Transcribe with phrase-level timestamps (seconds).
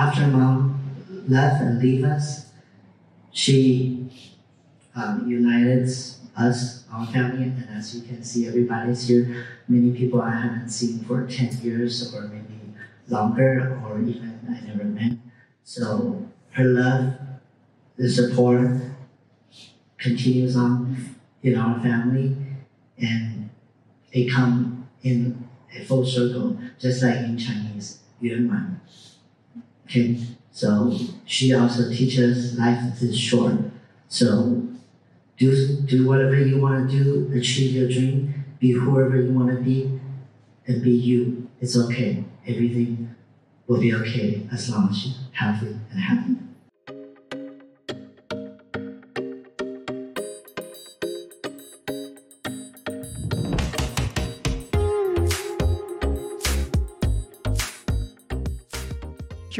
[0.00, 0.80] after mom
[1.28, 2.52] left and leave us,
[3.32, 4.08] she
[4.96, 5.86] um, united
[6.36, 9.44] us, our family, and as you can see, everybody's here.
[9.68, 12.58] Many people I haven't seen for 10 years or maybe
[13.08, 15.18] longer, or even I never met.
[15.64, 17.14] So her love,
[17.96, 18.80] the support
[19.98, 22.36] continues on in our family,
[22.98, 23.50] and
[24.12, 25.46] it come in
[25.76, 28.80] a full circle, just like in Chinese, 圆满.
[29.90, 30.20] Okay,
[30.52, 30.96] so
[31.26, 33.54] she also teaches life is short.
[34.06, 34.62] So
[35.36, 39.56] do do whatever you want to do, achieve your dream, be whoever you want to
[39.56, 39.98] be,
[40.68, 41.48] and be you.
[41.60, 42.24] It's okay.
[42.46, 43.16] Everything
[43.66, 46.36] will be okay as long as you're healthy and happy.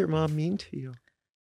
[0.00, 0.94] Your mom mean to you?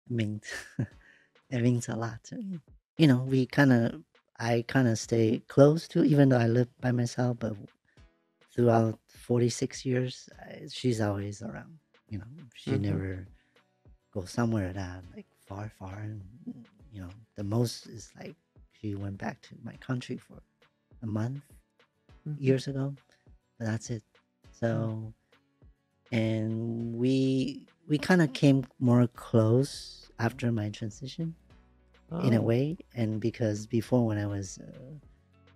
[0.08, 0.44] means
[1.50, 2.60] it means a lot to me.
[2.98, 4.04] You know, we kind of,
[4.40, 7.54] I kind of stay close to, even though I live by myself, but
[8.54, 11.80] throughout 46 years, I, she's always around.
[12.10, 12.82] You know, she Mhm.
[12.82, 13.28] never
[14.14, 15.98] goes somewhere that like far, far.
[16.00, 16.22] And,
[16.94, 18.36] you know, the most is like
[18.80, 20.38] she went back to my country for
[21.02, 21.42] a month
[22.28, 22.36] Mhm.
[22.40, 22.94] years ago,
[23.58, 24.04] but that's it.
[24.52, 25.14] So,
[26.12, 31.36] and we we kind of came more close after my transition
[32.20, 34.96] in a Oh, way, and because before when I was uh,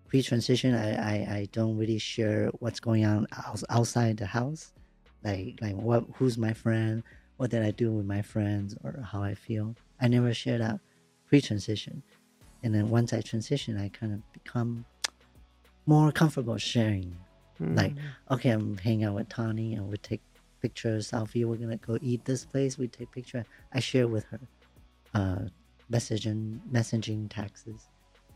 [0.08, 3.28] pre-transition, I, I I don't really share what's going on
[3.70, 4.74] outside the house,
[5.24, 7.04] like like what who's my friend,
[7.38, 9.76] what did I do with my friends, or how I feel.
[10.02, 10.80] I never share that
[11.28, 12.04] pre-transition,
[12.64, 14.86] and then once I transition, I kind of become
[15.86, 17.18] more comfortable sharing.
[17.74, 20.22] Like mm, okay i'm hanging out with tani and we take
[20.62, 22.78] pictures selfie we're gonna go eat this place.
[22.78, 23.46] We take picture.
[23.74, 24.40] I share with her
[25.14, 25.40] uh
[25.92, 27.88] messaging messaging taxes.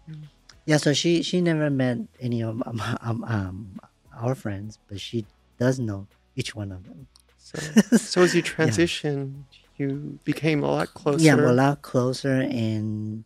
[0.09, 0.23] Mm.
[0.65, 3.79] yeah so she she never met any of um, um, um
[4.21, 5.25] our friends but she
[5.59, 7.07] does know each one of them.
[7.37, 7.59] So,
[7.97, 9.45] so as you transition,
[9.77, 11.23] you became a lot closer.
[11.23, 13.25] yeah a lot closer and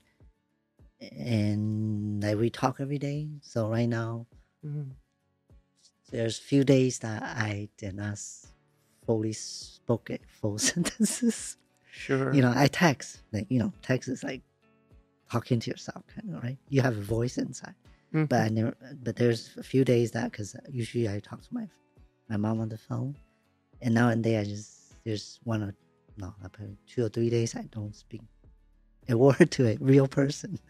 [0.99, 3.29] and like we talk every day.
[3.41, 4.25] So right now
[4.65, 4.91] Mhm.
[6.11, 8.17] there's few days that I did not
[9.07, 11.57] fully spoke it full sentences.
[11.91, 12.31] Sure.
[12.33, 14.41] You know, I text like you know, text is like
[15.31, 16.57] talking to yourself, kind of right.
[16.69, 17.73] You have a voice inside,
[18.13, 18.29] Mhm.
[18.29, 18.75] but I never.
[19.03, 21.67] But there's a few days that because usually I talk to my
[22.29, 23.15] my mom on the phone,
[23.81, 25.73] and now and then I just there's one or
[26.17, 28.21] no, probably two or three days I don't speak
[29.09, 30.59] a word to a real person.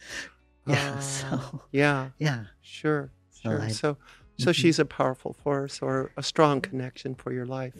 [0.68, 3.62] Yeah, Ah, so yeah, yeah, sure, So sure.
[3.62, 3.98] I- so,
[4.38, 4.56] so Mhm.
[4.56, 7.74] she's a powerful force or a strong connection for your life.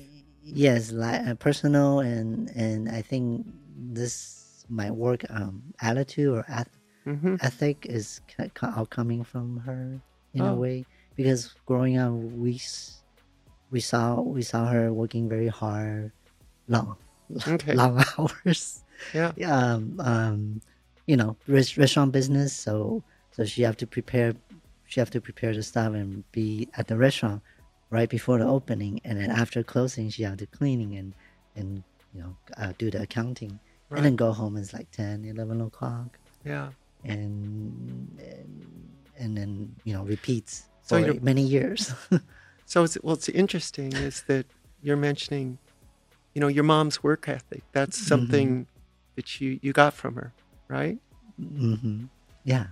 [0.56, 3.46] Yes like uh, personal and and i think
[3.78, 8.22] this my work um attitude or eth- hmm ethic is
[8.64, 10.00] all coming from her
[10.34, 10.54] in Oh.
[10.54, 13.04] a way because growing up we s-
[13.72, 16.12] we saw we saw her working very hard
[16.68, 16.96] long
[17.48, 17.74] Okay.
[17.76, 19.32] long hours Yeah.
[19.46, 20.62] um um
[21.06, 24.34] you know restaurant business so so she have to prepare
[24.86, 27.42] she have to prepare the stuff and be at the restaurant
[27.90, 31.14] right before the opening and then after closing she had to cleaning and
[31.56, 31.84] and
[32.14, 33.60] you know uh, do the accounting
[33.92, 36.70] and then go home it's like 10 11 o'clock Yeah.
[37.04, 41.94] and and, and then you know repeats So for many years
[42.66, 44.46] So it's what's interesting is that
[44.84, 45.58] you're mentioning,
[46.36, 47.64] you know, your mom's work ethic.
[47.72, 48.10] That's Mm-hmm.
[48.10, 48.68] something
[49.16, 50.34] that you you got from her,
[50.68, 50.98] right?
[51.40, 52.06] hmm
[52.44, 52.68] yeah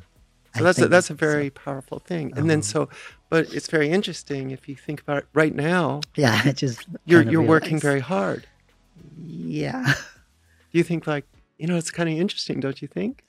[0.55, 1.27] So I that's a, that's a so.
[1.27, 2.33] very powerful thing.
[2.37, 2.87] And then Uh-huh.
[2.87, 2.89] so,
[3.29, 5.27] but it's very interesting if you think about it.
[5.33, 8.47] Right now, yeah i just you're you're working very hard.
[9.17, 9.93] yeah
[10.71, 11.25] Do you think like
[11.57, 13.23] you know it's kind of interesting, don't you think?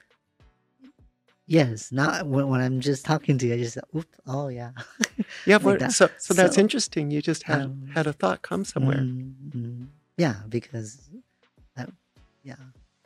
[1.48, 3.54] Yes, not when, when I'm just talking to you.
[3.54, 4.18] I just oops.
[4.26, 4.72] Oh yeah.
[5.46, 5.92] Yeah, Like but that.
[5.92, 7.10] so so that's So, interesting.
[7.12, 8.98] You just had um, had a thought come somewhere.
[8.98, 11.08] Mm, yeah, because,
[11.76, 11.86] I,
[12.42, 12.56] yeah,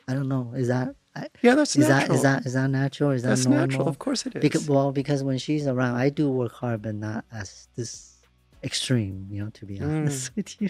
[0.07, 0.53] I don't know.
[0.55, 2.07] Is that I, Yeah, that's is natural.
[2.07, 3.11] that is that is that natural?
[3.11, 3.67] Is that that's normal?
[3.67, 3.87] natural.
[3.89, 4.41] Of course it is.
[4.41, 8.15] Because well, because when she's around, I do work hard, but not as this
[8.63, 9.27] extreme.
[9.29, 9.83] You know, to be Mm.
[10.01, 10.69] honest with you.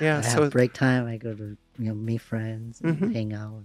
[0.00, 0.18] yeah.
[0.18, 1.06] I So have break time.
[1.06, 3.12] I go to you know meet friends, and Mhm.
[3.12, 3.64] hang out.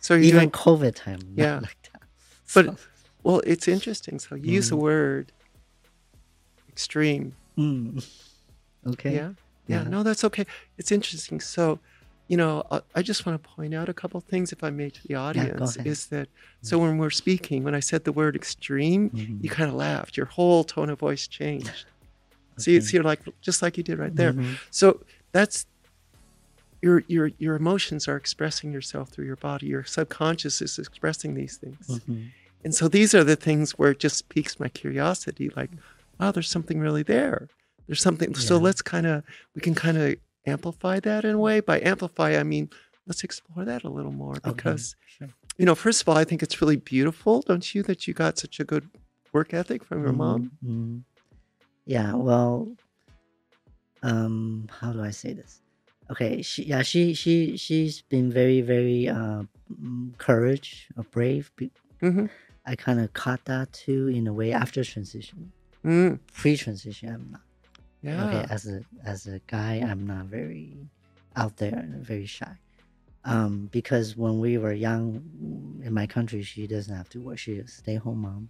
[0.00, 1.58] so you Even doing, COVID time, Yeah.
[1.60, 2.02] like that.
[2.54, 2.76] But- So,
[3.24, 4.18] well, it's interesting.
[4.18, 4.80] So you use the Mm.
[4.90, 5.32] word
[6.68, 7.34] extreme.
[7.56, 8.04] mm.
[8.86, 9.14] okay.
[9.14, 9.32] Yeah.
[9.66, 9.82] Yeah.
[9.82, 9.88] Yeah.
[9.88, 10.46] No, that's okay.
[10.78, 11.40] It's interesting.
[11.40, 11.78] So,
[12.28, 14.90] you know, I, I just want to point out a couple things, if I may,
[14.90, 15.76] to the audience.
[15.76, 15.86] ahead.
[15.86, 16.28] is that
[16.62, 19.42] so when we're speaking, when I said the word extreme, Mhm.
[19.42, 20.16] you kind of laughed.
[20.16, 21.84] Your whole tone of voice changed.
[22.60, 24.32] So, you, so you're like, just like you did right there.
[24.32, 24.58] Mhm.
[24.72, 25.64] So that's
[26.82, 29.66] your your your emotions are expressing yourself through your body.
[29.68, 31.86] Your subconscious is expressing these things.
[31.88, 32.30] Mhm.
[32.64, 35.70] And so these are the things where it just piques my curiosity like,
[36.18, 37.48] wow, there's something really there.
[37.86, 38.34] There's something.
[38.34, 39.22] So let's kind of,
[39.54, 41.60] we can kind of amplify that in a way.
[41.60, 42.70] By amplify, I mean,
[43.06, 45.28] let's explore that a little more Okay, because, sure.
[45.56, 48.38] you know, first of all, I think it's really beautiful, don't you, that you got
[48.38, 48.88] such a good
[49.32, 50.50] work ethic from your mom?
[50.64, 51.02] Mhm, mhm.
[51.86, 52.76] Yeah, well,
[54.02, 55.60] um, how do I say this?
[56.10, 61.50] Okay, she yeah she she she's been very very uh mm, courage or brave.
[62.02, 62.26] Mm-hmm.
[62.64, 65.52] I kind of caught that too in a way after transition.
[65.84, 67.40] Mm, Pre-transition, I'm not.
[68.02, 68.24] Yeah.
[68.24, 70.76] Okay, as a as a guy, I'm not very
[71.36, 72.56] out there and very shy.
[73.24, 77.38] Um, because when we were young in my country, she doesn't have to work.
[77.38, 78.48] She's a stay-home mom,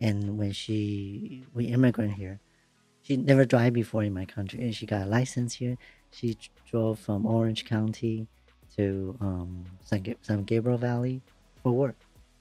[0.00, 2.40] and when she we immigrant here,
[3.02, 5.76] she never drive before in my country, and she got a license here.
[6.10, 6.36] She
[6.70, 8.26] drove from Orange County
[8.76, 11.22] to um, San, San Gabriel Valley
[11.62, 11.96] for work,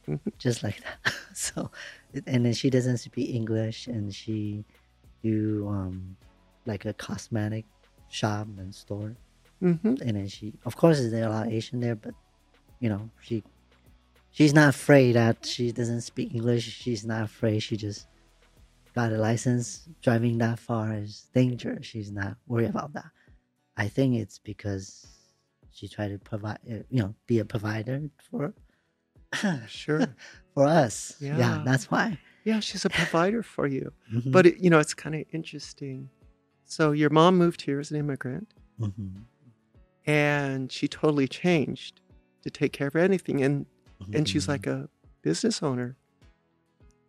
[0.07, 0.19] Mhm.
[0.37, 1.13] just like that.
[1.33, 1.71] so,
[2.27, 4.65] and then she doesn't speak English, and she
[5.23, 6.17] do um,
[6.65, 7.65] like a cosmetic
[8.09, 9.15] shop and store
[9.63, 9.95] Mm-hmm.
[10.01, 12.15] and then she of course there are a lot of asian there but
[12.79, 13.43] you know she
[14.31, 18.07] she's not afraid that she doesn't speak english she's not afraid she just
[18.95, 23.05] got a license driving that far is dangerous she's not worried about that
[23.77, 25.05] i think it's because
[25.71, 28.53] she tried to provide uh, you know be a provider for
[29.67, 30.07] Sure.
[30.55, 31.61] for us yeah, Yeah.
[31.63, 33.93] that's why Yeah, she's a provider for you.
[34.11, 36.09] Mhm, But, it, you know, it's kind of interesting.
[36.71, 38.47] So your mom moved here as an immigrant
[38.79, 39.23] mhm,
[40.05, 41.99] and she totally changed
[42.43, 43.43] to take care of anything.
[43.43, 43.65] And
[44.13, 44.87] and she's like a
[45.21, 45.97] business owner.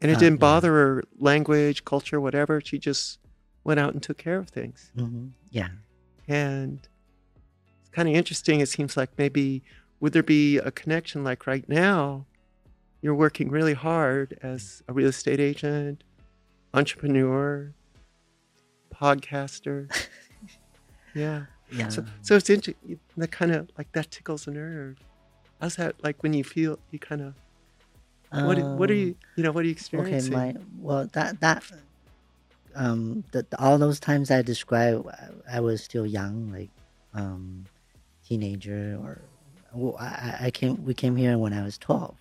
[0.01, 0.49] And it Ah, didn't yeah.
[0.51, 2.61] bother her language, culture, whatever.
[2.61, 3.21] She just
[3.63, 4.91] went out and took care of things.
[4.97, 5.69] Mhm, yeah
[6.27, 6.81] And
[7.81, 8.59] it's kind of interesting.
[8.59, 9.63] It seems like maybe
[10.01, 12.27] would there be a connection like right now?
[13.01, 16.03] You're working really hard as a real estate agent,
[16.75, 17.73] entrepreneur,
[19.03, 19.91] podcaster.
[21.15, 21.43] yeah.
[21.71, 22.99] yeah So, so it's interesting.
[23.17, 24.99] That kind of like that tickles a nerve.
[25.61, 27.35] How's that like when you feel you kind of
[28.31, 30.27] what what are Um, you you know what are you experience?
[30.27, 30.57] Okay, experiencing?
[30.57, 31.63] my well that that
[32.75, 36.71] um the, the- all those times I described, I, I was still young, like
[37.15, 37.67] um
[38.27, 39.21] teenager or
[39.75, 42.17] well, I I- I came we came here when I was twelve,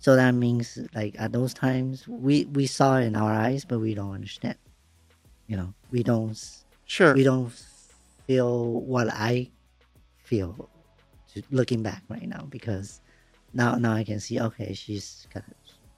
[0.00, 3.94] so that means like at those times we we saw in our eyes, but we
[3.94, 4.56] don't understand.
[5.46, 6.38] You know, we don't
[6.86, 7.14] sure.
[7.14, 7.52] we don't
[8.26, 9.50] feel what I
[10.18, 10.70] feel
[11.50, 13.00] looking back right now because
[13.52, 15.44] now now I can see okay she's got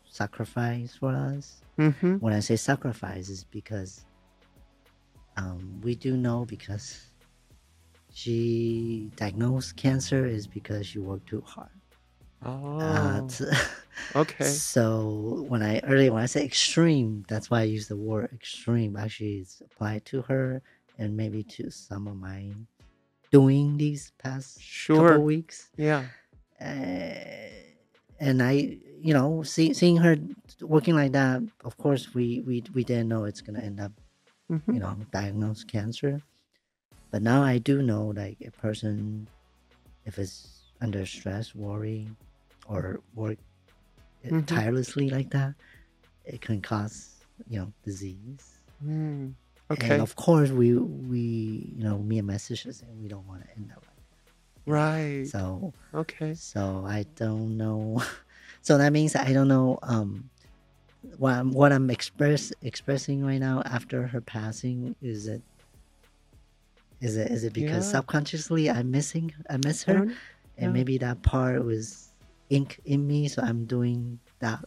[0.08, 4.04] sacrifice for us hmm when I say sacrifice is because
[5.36, 7.06] um, we do know because
[8.12, 11.70] she diagnosed cancer is because she worked too hard.
[12.44, 13.44] Oh, Uh, t-
[14.16, 14.44] okay.
[14.44, 18.96] So when I earlier when I say extreme, that's why I use the word extreme.
[18.96, 20.62] Actually, it's applied to her
[20.98, 22.50] and maybe to some of my
[23.30, 25.08] doing these past Sure.
[25.08, 25.70] couple weeks.
[25.76, 26.04] Yeah.
[26.60, 27.50] Uh,
[28.20, 30.16] and I, you know, see, seeing her
[30.60, 33.92] working like that, of course, we we we didn't know it's gonna end up,
[34.48, 36.22] hmm you know, diagnosed cancer.
[37.10, 39.28] But now I do know, like a person,
[40.04, 42.08] if it's under stress, worry,
[42.66, 43.38] or work
[44.24, 44.46] Mhm.
[44.46, 45.54] tirelessly like that,
[46.24, 48.60] it can cause, you know, disease.
[48.84, 49.34] Mm.
[49.70, 49.94] Okay.
[49.94, 53.42] And of course, we we you know, me and my sister say we don't want
[53.44, 53.96] to end up like
[54.66, 54.72] that.
[54.72, 55.26] right.
[55.26, 56.34] So okay.
[56.34, 58.02] so I don't know.
[58.62, 60.30] So that means I don't know um
[61.18, 65.42] what I'm, what I'm express expressing right now after her passing is it
[67.00, 67.92] is it is it because Yeah.
[68.00, 70.16] subconsciously I'm missing I miss her and
[70.56, 70.68] yeah.
[70.68, 72.13] maybe that part was
[72.56, 74.60] ink in me so I'm doing that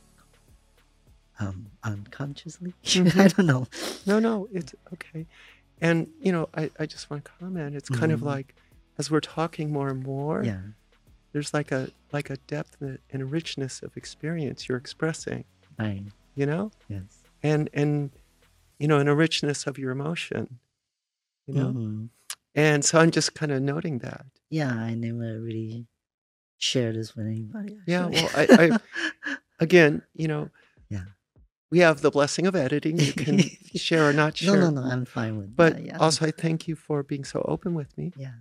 [1.40, 3.20] um unconsciously Mhm.
[3.24, 3.68] I don't know
[4.06, 5.26] No, no, it's okay.
[5.80, 7.76] And you know, I, I just want to comment.
[7.76, 8.26] It's kind of Mhm.
[8.34, 8.56] like
[8.98, 10.62] as we're talking more and more, yeah
[11.34, 15.44] there's like a like a depth and a- richness of experience you're expressing,
[15.78, 16.04] right
[16.40, 16.72] you know?
[16.90, 17.12] yes
[17.44, 18.10] And and
[18.80, 20.60] you know, and a richness of your emotion.
[21.48, 21.72] You know?
[21.74, 22.10] Mhm.
[22.56, 24.26] And so I'm just kind of noting that.
[24.50, 25.86] yeah I never really
[26.58, 28.78] share this with anybody Yeah, well, I-
[29.60, 30.50] Again, you know,
[30.90, 31.06] Yeah.
[31.72, 33.00] we have the blessing of editing.
[33.00, 33.40] You can
[33.76, 34.62] share or not No, share.
[34.62, 34.82] no, no.
[34.82, 35.56] No, I'm fine with it.
[35.56, 35.86] But that.
[35.86, 35.98] Yeah.
[35.98, 38.14] also, I thank you for being so open with me.
[38.16, 38.34] yeah.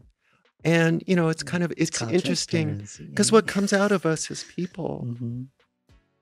[0.65, 3.35] And you know, it's kind of it's called interesting because yeah.
[3.37, 5.43] what comes out of us as people, hmm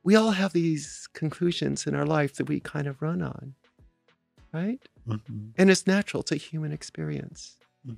[0.07, 3.55] we all have these conclusions in our life that we kind of run on,
[4.53, 4.81] right?
[5.07, 5.17] hmm
[5.57, 7.57] And it's natural; it's a human experience.
[7.87, 7.95] hmm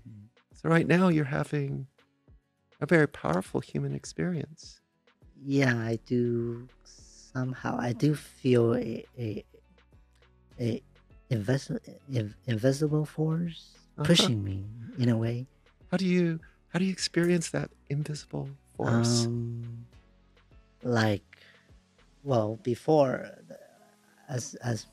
[0.54, 1.88] So right now, you're having
[2.80, 4.80] a very powerful human experience.
[5.45, 6.68] Yeah, I do.
[6.85, 9.45] Somehow, I do feel a a,
[10.59, 10.83] a
[11.30, 11.80] invisible
[12.47, 14.04] invisible force Uh-huh.
[14.06, 14.64] pushing me
[14.99, 15.47] in a way.
[15.90, 16.40] How do you
[16.73, 19.25] how do you experience that invisible force?
[19.26, 19.87] Um,
[20.83, 21.25] like,
[22.25, 23.30] well, before,
[24.28, 24.87] as as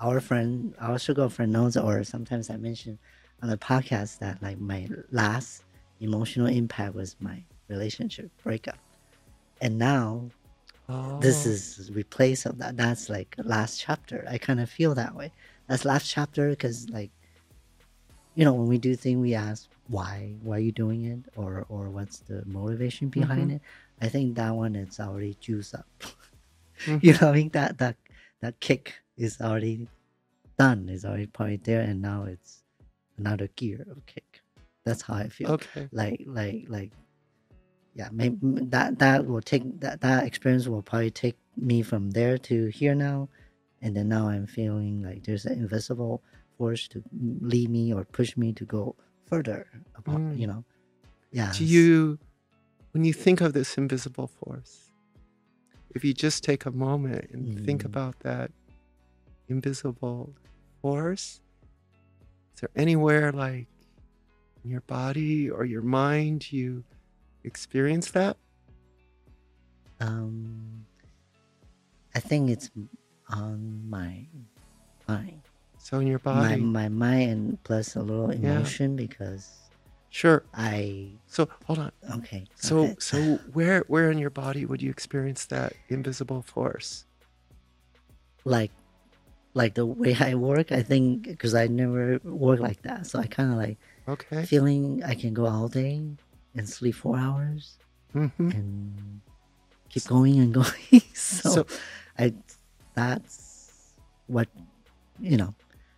[0.00, 2.98] our friend, our sugar friend knows, or sometimes I mention
[3.42, 5.62] on the podcast that like my last
[6.00, 8.78] emotional impact was my relationship breakup,
[9.60, 10.30] and now
[11.20, 12.76] this Oh, is replace of that.
[12.76, 14.26] That's like last chapter.
[14.28, 15.30] I kind of feel that way.
[15.68, 17.10] That's last chapter because like
[18.34, 20.34] you know when we do things we ask why?
[20.42, 21.20] Why are you doing it?
[21.36, 23.20] or or what's the motivation mm-hmm.
[23.20, 23.60] behind it?
[24.00, 25.86] I think that one is already juiced up.
[26.86, 27.24] You mm-hmm.
[27.24, 27.96] know i mean that that
[28.40, 29.86] that kick is already
[30.58, 32.62] done is already probably there and now it's
[33.18, 34.39] another gear of kick
[34.84, 35.88] that's how i feel okay.
[35.92, 36.92] like like like
[37.94, 42.38] yeah maybe that that will take that that experience will probably take me from there
[42.38, 43.28] to here now
[43.82, 46.22] and then now i'm feeling like there's an invisible
[46.56, 47.02] force to
[47.40, 48.94] lead me or push me to go
[49.26, 50.38] further about Mm.
[50.38, 50.64] you know
[51.32, 52.18] yeah Do you
[52.92, 54.90] when you think of this invisible force,
[55.94, 57.86] if you just take a moment and think Mm.
[57.86, 58.50] about that
[59.48, 60.34] invisible
[60.82, 61.40] force,
[62.54, 63.68] is there anywhere like
[64.64, 66.84] in your body or your mind you
[67.44, 68.36] experience that?
[70.00, 70.86] um
[72.14, 72.70] i think it's
[73.28, 74.24] on my
[75.06, 75.42] mind
[75.78, 76.56] So in your body.
[76.56, 78.56] my my mind and plus a little Yeah.
[78.56, 79.48] emotion because
[80.08, 80.42] Sure.
[80.54, 81.92] i So hold on.
[82.16, 83.02] okay So ahead.
[83.02, 87.04] so where where in your body would you experience that invisible force?
[88.44, 88.72] like
[89.52, 93.26] like the way I work, I think because I never work like that, so I
[93.26, 93.76] kind of like
[94.14, 94.44] Okay.
[94.44, 96.02] feeling I can go all day
[96.56, 97.78] and sleep four hours
[98.12, 99.20] hmm and
[99.88, 101.02] keep going and going.
[101.14, 101.66] so, So-
[102.18, 102.34] I
[102.94, 103.94] that's
[104.26, 104.48] what
[105.20, 105.54] you know.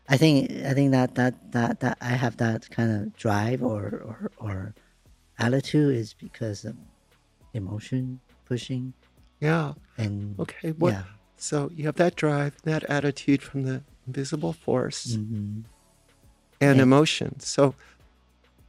[0.09, 3.85] I think I think that that that that I have that kind of drive or
[4.09, 4.75] or or
[5.38, 6.76] attitude is because of
[7.54, 8.92] emotion pushing
[9.40, 9.73] Yeah.
[9.97, 10.73] and Okay.
[10.73, 11.04] What yeah.
[11.37, 15.61] so you have that drive, that attitude from the invisible force hmm
[16.61, 16.83] and Yeah.
[16.83, 17.40] emotion.
[17.40, 17.75] So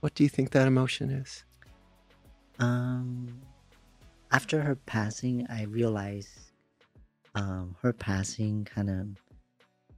[0.04, 1.46] what do you think that emotion is?
[2.60, 3.40] Um,
[4.34, 6.52] after her passing, I realized
[7.36, 9.08] um, her passing kind of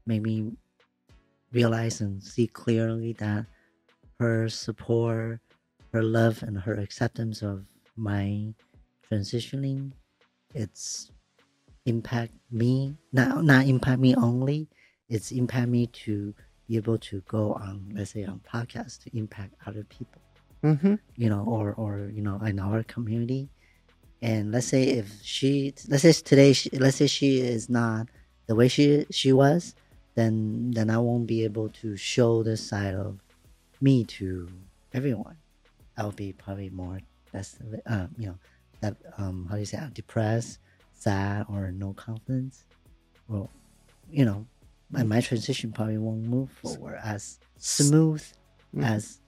[0.06, 0.52] made me
[1.52, 3.48] realize and see clearly that
[4.20, 5.40] her support,
[5.92, 8.54] her love, and her acceptance of my
[9.12, 9.92] transitioning,
[10.54, 11.10] it's
[11.88, 14.68] impact me not not impact me only.
[15.10, 16.36] It's impact me to
[16.70, 20.22] able to go on, let's say, on podcasts to impact other people
[20.64, 20.96] Mm-hmm.
[21.16, 23.50] you know, or or you know, in our community.
[24.22, 28.08] And let's say if she, let's say today, she, let's say she is not
[28.48, 29.76] the way she she was,
[30.16, 33.20] then then I won't be able to show this side of
[33.80, 34.50] me to
[34.92, 35.38] everyone.
[35.98, 37.00] I'll be probably more
[37.32, 38.38] that's uh, you know
[38.82, 40.58] that um how do you say depressed,
[40.94, 42.66] sad, or no confidence.
[43.28, 43.52] Well,
[44.10, 44.48] you know,
[44.92, 48.24] my, my transition probably won't move forward as smooth
[48.76, 48.84] Mhm.
[48.86, 49.20] as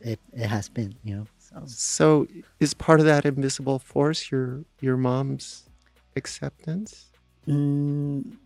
[0.00, 1.26] it, it has been, you know.
[1.38, 2.26] So So
[2.60, 5.68] is part of that invisible force your your mom's
[6.16, 7.10] acceptance?
[7.46, 8.36] mm,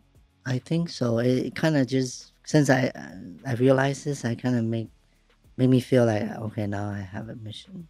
[0.46, 1.18] I think so.
[1.18, 2.90] It, kind of just since I
[3.46, 4.88] I realized this, I kind of make
[5.56, 7.88] make me feel like okay, now I have a mission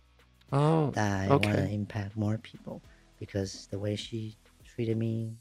[0.52, 2.82] Oh, that I want to impact more people
[3.18, 5.36] because the way she treated me,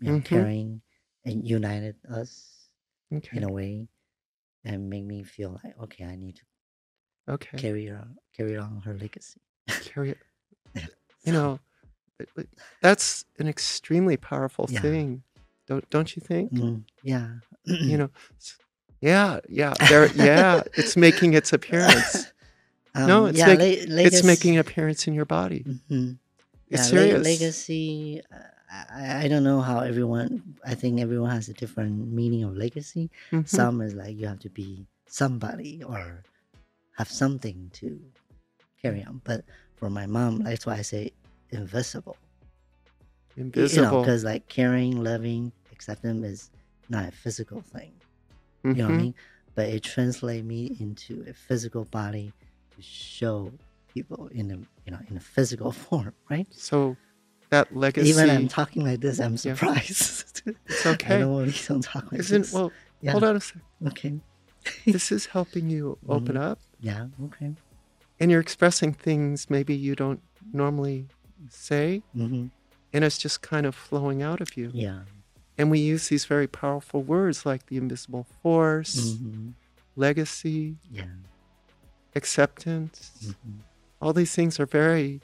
[0.00, 0.24] you know, Mhm.
[0.24, 0.80] caring
[1.26, 2.30] and united us
[3.12, 3.36] Okay.
[3.36, 3.88] in a way,
[4.64, 6.42] and make me feel like okay, I need to
[7.34, 7.58] Okay.
[7.58, 9.40] carry on carry on her legacy.
[9.68, 10.18] Carry it.
[11.26, 11.58] You know,
[12.20, 12.48] it- it-
[12.80, 14.80] that's an extremely powerful Yeah.
[14.80, 15.22] thing.
[15.66, 16.52] Don't don't you think?
[16.52, 17.28] Mm, yeah.
[17.64, 18.10] You know,
[19.00, 20.62] yeah, yeah, there, yeah.
[20.74, 22.26] It's making its appearance.
[22.96, 25.64] No, Um, it's yeah, make- le- It's making an appearance in your body.
[25.64, 26.16] Mhm.
[26.70, 28.22] It's yeah, le- legacy.
[28.32, 28.38] uh,
[28.92, 30.56] I, I don't know how everyone.
[30.64, 33.10] I think everyone has a different meaning of legacy.
[33.32, 33.48] Mhm.
[33.48, 36.22] Some is like you have to be somebody or
[36.98, 38.00] have something to
[38.82, 39.20] carry on.
[39.24, 39.44] But
[39.76, 41.12] for my mom, that's why I say
[41.50, 42.16] invisible.
[43.36, 44.00] Y- You know, Invisible.
[44.00, 46.50] because like caring, loving, accepting is
[46.88, 47.92] not a physical thing.
[48.64, 48.98] You know what I Mhm.
[48.98, 49.14] mean?
[49.54, 52.32] But it translates me into a physical body
[52.74, 53.52] to show
[53.94, 56.46] people in a you know in a physical form, right?
[56.52, 56.96] So
[57.56, 60.42] that legacy Even I'm talking like this, I'm surprised.
[60.66, 61.20] It's okay.
[61.20, 62.52] normally don't talk like isn't this.
[62.52, 62.72] well.
[63.00, 63.12] yeah.
[63.12, 63.62] Hold on a sec.
[63.88, 64.14] Okay.
[64.96, 66.42] This is helping you open Mhm.
[66.50, 66.58] up.
[66.80, 67.06] Yeah.
[67.26, 67.50] Okay.
[68.20, 70.20] and you're expressing things maybe you don't
[70.52, 70.98] normally
[71.50, 72.46] say, hmm
[72.92, 74.70] and it's just kind of flowing out of you.
[74.72, 75.00] Yeah.
[75.58, 79.50] And we use these very powerful words like the invisible force, hmm
[79.96, 81.12] legacy, Yeah.
[82.14, 82.98] acceptance.
[83.44, 83.58] hmm
[84.00, 85.20] All these things are very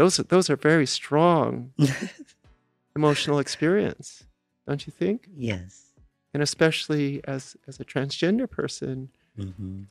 [0.00, 1.74] those are, those are very strong
[2.96, 4.24] emotional experience,
[4.66, 5.28] don't you think?
[5.36, 5.92] yes.
[6.32, 9.82] And especially as as a transgender person, hmm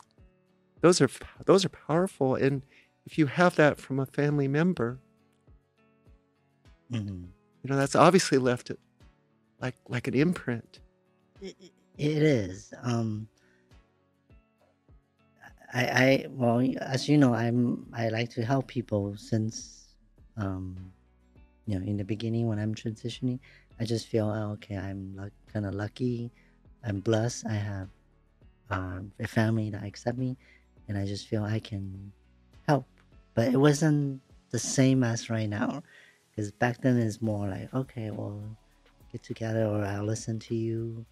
[0.82, 1.10] those are
[1.46, 2.64] those are powerful and
[3.06, 4.98] if you have that from a family member,
[6.90, 7.26] hmm
[7.62, 8.80] you know that's obviously left it
[9.62, 10.80] like like an imprint.
[11.40, 11.56] It,
[11.98, 12.74] it is.
[12.82, 13.28] Um,
[15.72, 19.89] I, I, well, as you know, I'm, I like to help people since,
[20.40, 20.76] um,
[21.66, 23.40] you know, in the beginning when I'm transitioning,
[23.80, 26.32] I just feel, oh, okay, I'm like, kind of lucky.
[26.84, 27.46] I'm blessed.
[27.48, 27.90] I have
[28.70, 30.38] um, a family that accept me,
[30.88, 32.12] and I just feel I can
[32.68, 32.86] help.
[33.36, 35.84] But it wasn't the same as right now,
[36.32, 38.42] because back then it's more like, okay, well,
[39.12, 41.06] get together, or I'll listen to you,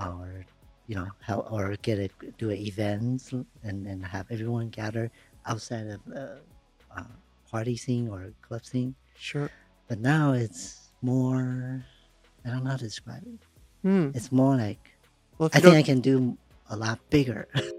[0.00, 0.44] or
[0.86, 5.10] you know, help or get a do events and and have everyone gather
[5.46, 6.40] outside of the
[6.96, 7.02] uh,
[7.50, 8.94] party scene or club scene.
[9.16, 9.50] Sure.
[9.88, 11.84] But now it's more.
[12.44, 13.40] I don't know how to describe it.
[13.82, 14.10] Hmm.
[14.14, 14.92] It's more like
[15.38, 16.36] Well, I think I can do
[16.70, 17.48] a lot bigger.